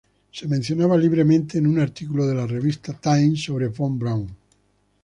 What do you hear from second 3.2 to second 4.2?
sobre Von